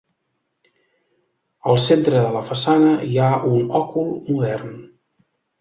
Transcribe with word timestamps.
Al 1.73 1.77
centre 1.83 2.23
de 2.25 2.33
la 2.37 2.43
façana 2.49 2.97
hi 3.11 3.21
ha 3.27 3.31
un 3.53 3.71
òcul 3.85 4.11
modern. 4.31 4.77